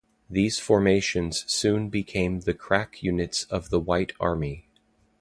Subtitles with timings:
[0.31, 4.67] These formations soon became the crack units of the White Army.